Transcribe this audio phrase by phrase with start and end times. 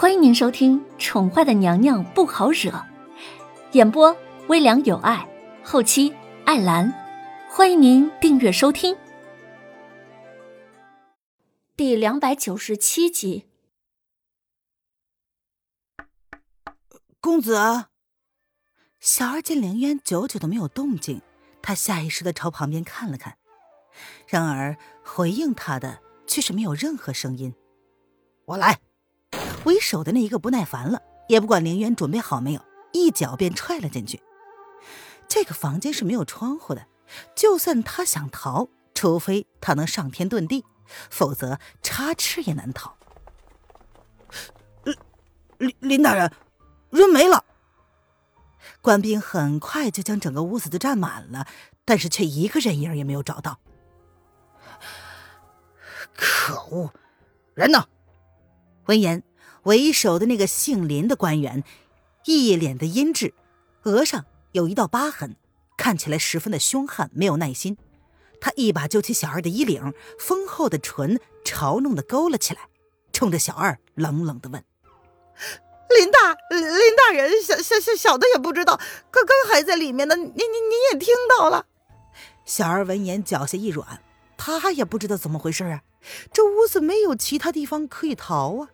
[0.00, 2.70] 欢迎您收听《宠坏的娘娘不好惹》，
[3.72, 5.28] 演播微凉有爱，
[5.64, 6.14] 后期
[6.44, 6.94] 艾兰。
[7.50, 8.96] 欢迎您订阅收听。
[11.74, 13.46] 第两百九十七集，
[17.20, 17.86] 公子。
[19.00, 21.22] 小二见凌渊久久的没有动静，
[21.60, 23.36] 他下意识的朝旁边看了看，
[24.28, 27.52] 然而回应他的却是没有任何声音。
[28.44, 28.78] 我来。
[29.64, 34.22] 为首的那一个不耐烦了，也不管凌渊准备好没有，一脚便踹了进去。
[35.28, 36.86] 这个房间是没有窗户的，
[37.34, 40.64] 就算他想逃，除非他能上天遁地，
[41.10, 42.96] 否则插翅也难逃。
[45.58, 46.32] 林林大人，
[46.90, 47.44] 人没了。
[48.80, 51.46] 官兵很快就将整个屋子都占满了，
[51.84, 53.58] 但是却一个人影也没有找到。
[56.14, 56.92] 可恶，
[57.54, 57.84] 人呢？
[58.86, 59.22] 闻言，
[59.68, 61.62] 为首的那个姓林的官员，
[62.24, 63.34] 一脸的阴鸷，
[63.82, 65.36] 额上有一道疤痕，
[65.76, 67.76] 看起来十分的凶悍，没有耐心。
[68.40, 72.60] 他一把揪起小二的衣领，丰厚的唇嘲弄的勾了起来，
[73.12, 74.64] 冲着小二冷冷的问
[75.94, 81.66] ：“林大林大人，小小小小的也不知道，刚刚还在里面呢，你你你也听到了。”
[82.46, 84.02] 小二闻言脚下一软，
[84.38, 85.82] 他也不知道怎么回事啊，
[86.32, 88.70] 这屋子没有其他地方可以逃啊。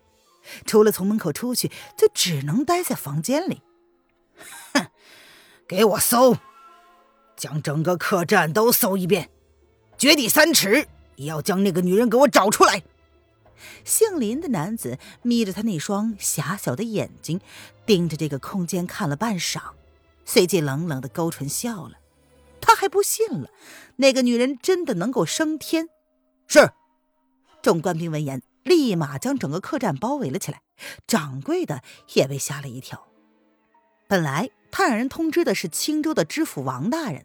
[0.64, 3.62] 除了从门口出去，就只能待在房间里。
[4.72, 4.86] 哼，
[5.66, 6.36] 给我搜，
[7.36, 9.30] 将整个客栈都搜一遍，
[9.96, 12.82] 掘地三尺也要将那个女人给我找出来。
[13.84, 17.40] 姓林的男子眯着他那双狭小的眼睛，
[17.86, 19.60] 盯着这个空间看了半晌，
[20.24, 21.98] 随即冷冷的勾唇笑了。
[22.60, 23.50] 他还不信了，
[23.96, 25.88] 那个女人真的能够升天？
[26.46, 26.70] 是。
[27.62, 28.42] 众官兵闻言。
[28.64, 30.62] 立马将整个客栈包围了起来，
[31.06, 31.82] 掌柜的
[32.14, 33.06] 也被吓了一跳。
[34.08, 37.24] 本来他让人通知的是青州的知府王大人，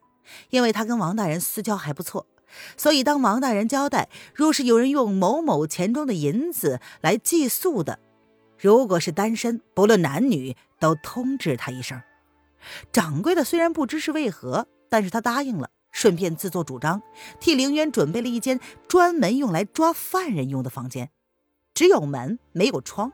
[0.50, 2.28] 因为他跟王大人私交还不错，
[2.78, 8.00] 所以当王大人交代，若是有人用某某钱庄的银子来寄宿的，
[8.58, 12.02] 如果是单身，不论男女，都通知他一声。
[12.92, 17.02] 掌柜的虽然不知是为何，但是他答应了，顺便自作主张
[17.40, 21.10] 替凌渊准备了一间专门用来抓犯人用的房间。
[21.74, 23.12] 只有门没有窗。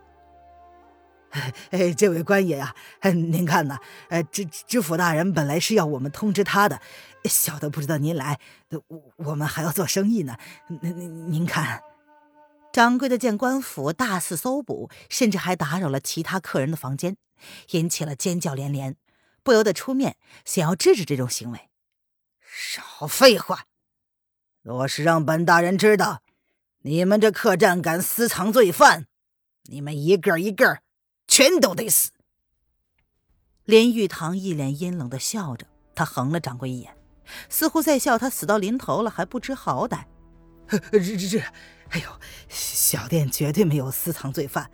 [1.71, 3.77] 哎，这位官爷呀，您看呐，
[4.07, 6.79] 呃，知知府大人本来是要我们通知他的，
[7.25, 8.39] 小的不知道您来，
[8.87, 10.37] 我我们还要做生意呢。
[10.69, 11.83] 您您您看，
[12.71, 17.17] 掌柜的见官府大肆搜捕，甚至还打扰了其他客人的房间，
[17.71, 18.95] 引起了尖叫连连，
[19.43, 21.69] 不由得出面想要制止这种行为。
[22.39, 23.65] 少废话！
[24.61, 26.21] 若是让本大人知道。
[26.87, 29.07] 你们这客栈敢私藏罪犯，
[29.63, 30.81] 你们一个一个
[31.27, 32.11] 全都得死！
[33.63, 36.95] 林玉堂一脸阴冷的笑着，他横了掌柜一眼，
[37.49, 40.03] 似乎在笑他死到临头了还不知好歹。
[40.91, 41.39] 这这这，
[41.89, 42.19] 哎呦，
[42.49, 44.69] 小店绝对没有私藏罪犯，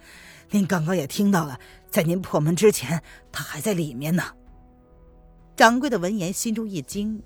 [0.50, 1.58] 您刚刚也听到了，
[1.90, 3.02] 在您破门之前，
[3.32, 4.36] 他还在里面呢。
[5.56, 7.24] 掌柜的闻言心中一惊，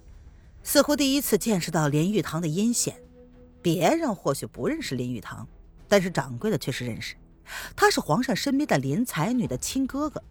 [0.61, 3.01] 似乎第一次见识到连玉堂的阴险。
[3.65, 5.47] 别人或许不认识林玉堂，
[5.87, 7.15] 但是掌柜的却是认识。
[7.75, 10.23] 他是皇上身边的林才女的亲哥哥，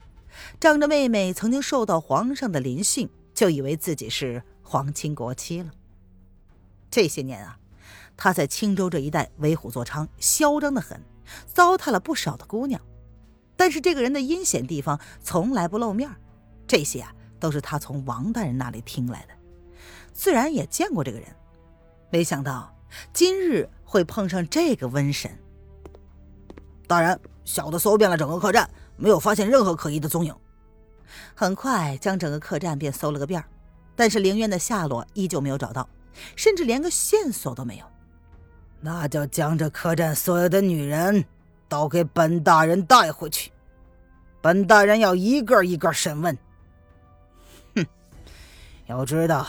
[0.61, 5.73] 仗着妹妹曾经受到皇上的临幸，就以为自己是皇亲国戚了。
[6.89, 7.59] 这些年啊，
[8.17, 11.03] 他在青州这一带为虎作伥，嚣张的很，
[11.45, 12.81] 糟蹋了不少的姑娘。
[13.57, 16.09] 但是这个人的阴险地方从来不露面，
[16.69, 19.35] 这些啊都是他从王大人那里听来的，
[20.13, 21.27] 自然也见过这个人，
[22.11, 22.73] 没想到。
[23.13, 25.31] 今日会碰上这个瘟神。
[26.87, 30.35] 大人，小的搜遍了整个客栈，没有发现任何可疑的踪影。
[31.35, 33.43] 很快将整个客栈便搜了个遍，
[33.95, 35.89] 但是凌渊的下落依旧没有找到，
[36.37, 37.87] 甚至连个线索都没有。
[38.81, 41.25] 那就将这客栈所有的女人
[41.69, 43.51] 都给本大人带回去，
[44.43, 46.37] 本大人要一个一个审问。
[47.75, 47.87] 哼，
[48.87, 49.47] 要知道。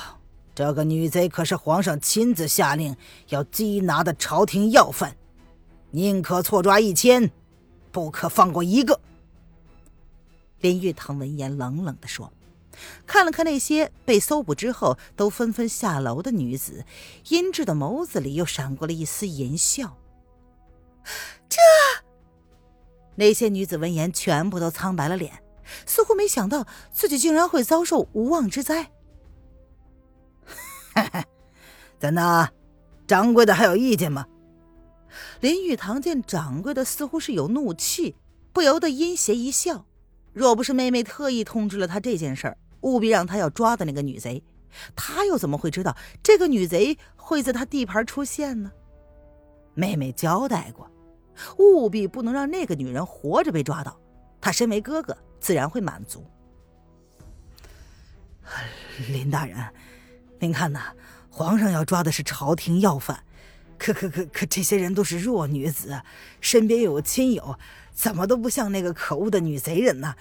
[0.56, 2.96] 这个女贼可是皇上亲自下令
[3.28, 5.18] 要缉拿的朝廷要犯，
[5.92, 7.30] 宁可错抓一千，
[7.92, 9.02] 不可放过一个。
[10.62, 12.32] 林玉堂闻言冷冷地说，
[13.06, 16.86] 看了看那些被搜捕之后都纷纷下楼的女子，
[17.28, 19.98] 阴鸷的眸子里又闪过了一丝淫笑。
[21.50, 21.60] 这
[23.16, 25.44] 那些女子闻言全部都苍白了脸，
[25.86, 28.92] 似乎没想到自己竟然会遭受无妄之灾。
[32.00, 32.52] 怎的？
[33.08, 34.26] 掌柜的还有意见吗？
[35.40, 38.16] 林玉堂见掌柜的似乎是有怒气，
[38.52, 39.86] 不由得阴邪一笑。
[40.34, 44.44] 若不是妹妹特意通知了他这件事儿，务必让他要抓的那个女贼，
[44.96, 48.72] 他又怎么会知道这个女贼会在他地盘出现呢？
[49.74, 50.90] 妹妹交代过，
[51.58, 53.98] 务必不能让那个女人活着被抓到。
[54.42, 56.26] 他身为哥哥，自然会满足。
[59.10, 59.58] 林大人，
[60.40, 60.94] 您看呐，
[61.38, 63.26] 皇上要抓的是朝廷要犯，
[63.78, 66.02] 可可可可，这些人都是弱女子，
[66.40, 67.60] 身边又有亲友，
[67.94, 70.16] 怎么都不像那个可恶的女贼人呢？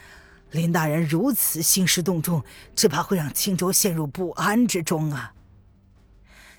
[0.50, 2.43] 林大人如此兴师动众，
[2.75, 5.34] 只怕会让青州陷入不安之中啊！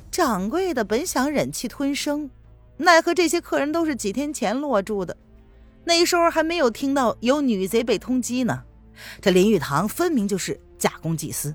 [0.09, 2.29] 掌柜的本想忍气吞声。
[2.77, 5.17] 奈何这些客人都是几天前落住的，
[5.83, 8.63] 那时候还没有听到有女贼被通缉呢。
[9.19, 11.53] 这林玉堂分明就是假公济私。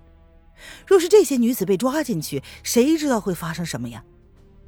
[0.87, 4.05] 若是这些女子被抓进去，谁知道会发生什么呀？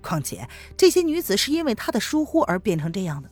[0.00, 3.30] 况且这些女子是因为他的疏忽而变成这样的，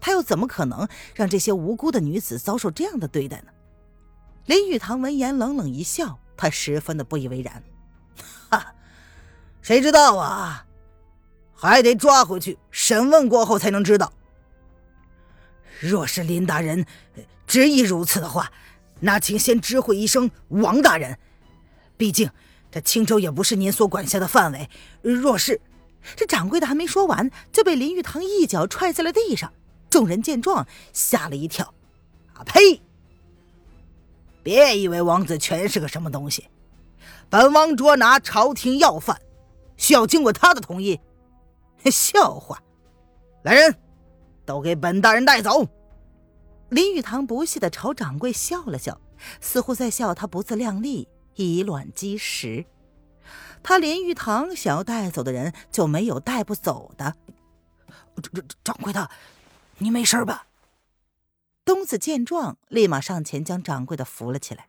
[0.00, 3.52] 他又怎么可能让这些无辜的女子遭受这样的对待呢？
[4.46, 7.62] 林玉堂闻言冷冷一笑，他十分的不以为然
[8.50, 8.74] ：“哈，
[9.62, 10.66] 谁知道啊？”
[11.56, 14.12] 还得抓回去审问过后才能知道。
[15.80, 16.84] 若是林大人
[17.46, 18.52] 执意如此的话，
[19.00, 21.18] 那请先知会一声王大人。
[21.96, 22.30] 毕竟
[22.70, 24.68] 这青州也不是您所管辖的范围。
[25.02, 25.60] 若是
[26.16, 29.52] 这掌柜的还没说完，就被林玉堂一脚踹在了地上。
[29.88, 31.72] 众人见状，吓了一跳。
[32.34, 32.82] 啊呸！
[34.42, 36.48] 别以为王子权是个什么东西，
[37.30, 39.20] 本王捉拿朝廷要犯，
[39.76, 41.00] 需要经过他的同意。
[41.90, 42.60] 笑话！
[43.44, 43.76] 来人，
[44.44, 45.66] 都给本大人带走。
[46.70, 49.00] 林语堂不屑的朝掌柜笑了笑，
[49.40, 52.66] 似乎在笑他不自量力，以卵击石。
[53.62, 57.16] 他林玉堂想要带走的人，就没有带不走的。
[58.62, 59.10] 掌柜的，
[59.78, 60.46] 你没事吧？
[61.64, 64.68] 东子见状，立马上前将掌柜的扶了起来。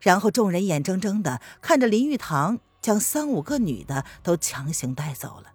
[0.00, 5.52] 然后众人眼睁睁的看着林玉堂将三五个女的都强行带走了。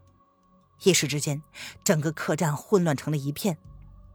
[0.84, 1.44] 一时之间，
[1.84, 3.58] 整个客栈混乱成了一片。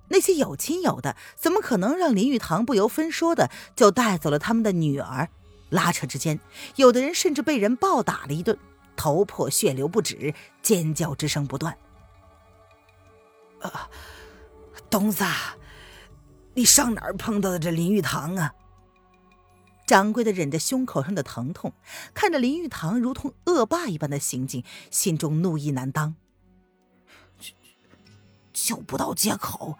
[0.08, 5.28] 那些有亲友的，怎么可能让林玉堂不由分说的就带走了他们的女儿？
[5.70, 6.38] 拉扯之间，
[6.76, 8.58] 有的人甚至被人暴打了一顿，
[8.96, 11.76] 头破血流不止，尖叫之声不断。
[13.60, 13.90] 啊，
[14.88, 15.24] 东子，
[16.54, 18.54] 你上哪儿碰到的这林玉堂啊？
[19.86, 21.72] 掌柜的忍着胸口上的疼痛，
[22.12, 26.16] 看着林玉堂如同恶霸一般的行径，心中怒意难当。
[28.52, 29.78] 就不到街口，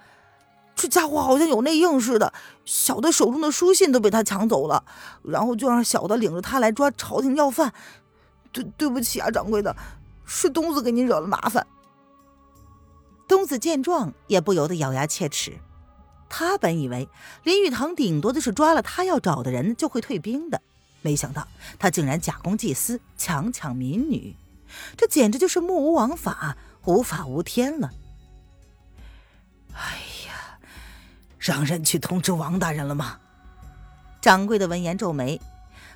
[0.76, 2.32] 这家伙好像有内应似的。
[2.64, 4.84] 小的手中的书信都被他抢走了，
[5.22, 7.72] 然后就让小的领着他来抓朝廷要犯。
[8.52, 9.74] 对，对不起啊，掌柜的，
[10.24, 11.66] 是东子给您惹了麻烦。
[13.26, 15.58] 东子见状也不由得咬牙切齿。
[16.28, 17.08] 他本以为
[17.44, 20.60] 林玉堂顶多就是抓了他要找的人就会退兵的，
[21.00, 21.46] 没想到
[21.78, 24.36] 他竟然假公济私，强抢民女，
[24.96, 27.90] 这简直就是目无王法，无法无天了。
[29.74, 29.98] 哎，
[31.46, 33.20] 让人去通知王大人了吗？
[34.20, 35.40] 掌柜的闻言皱眉，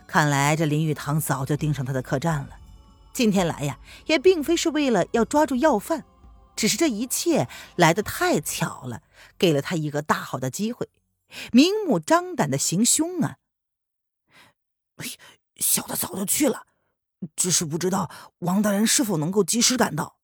[0.07, 2.51] 看来这林玉堂早就盯上他的客栈了。
[3.13, 6.05] 今天来呀，也并非是为了要抓住要犯，
[6.55, 9.03] 只是这一切来得太巧了，
[9.37, 10.89] 给了他一个大好的机会，
[11.51, 13.39] 明目张胆的行凶啊！
[14.99, 15.07] 哎，
[15.57, 16.67] 小的早就去了，
[17.35, 20.17] 只是不知道王大人是否能够及时赶到。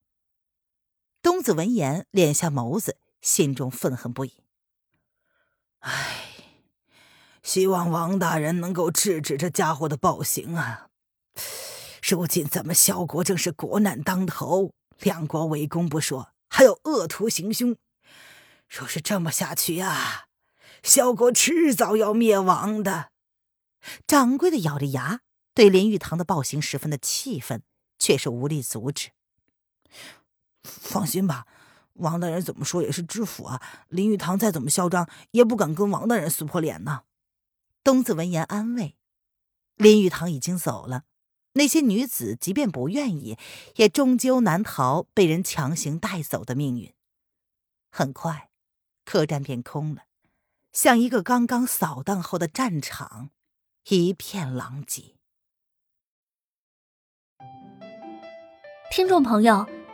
[1.21, 2.99] 东子闻言，敛下眸子。
[3.21, 4.46] 心中愤恨不已。
[5.87, 6.35] 唉，
[7.45, 10.88] 希望王大人能够制止这家伙的暴行啊！
[12.02, 17.76] 如今咱们萧国正是国难当头，两国围攻不说，还有恶徒行凶。
[18.69, 20.26] 若是这么下去呀，
[20.83, 23.11] 萧国迟早要灭亡的。
[24.09, 25.21] 掌柜的咬着牙，
[25.55, 27.62] 对林玉堂的暴行十分的气愤，
[27.97, 29.11] 却是无力阻止。
[30.64, 31.47] 放心吧。
[31.99, 37.03] 王大人怎么说也是知府啊，林玉堂再怎么嚣张，也不敢跟王大人撕破脸呢。
[37.83, 38.97] 东子闻言安慰，
[39.76, 41.05] 林玉堂已经走了，
[41.53, 43.38] 那些女子即便不愿意，
[43.76, 46.93] 也终究难逃被人强行带走的命运。
[47.91, 48.50] 很快，
[49.05, 50.03] 客栈便空了，
[50.73, 53.31] 像一个刚刚扫荡后的战场，
[53.88, 55.15] 一片狼藉。
[58.91, 59.86] 听众朋友。